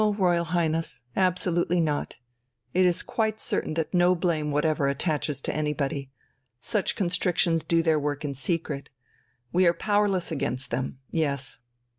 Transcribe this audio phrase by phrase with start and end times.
[0.01, 1.03] "No, Royal Highness.
[1.15, 2.15] Absolutely not.
[2.73, 6.09] It is quite certain that no blame whatever attaches to anybody.
[6.59, 8.89] Such constrictions do their work in secret.
[9.53, 10.97] We are powerless against them.
[11.11, 11.59] Yes."